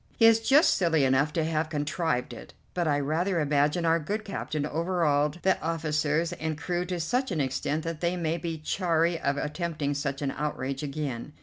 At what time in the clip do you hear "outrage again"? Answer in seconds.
10.31-11.33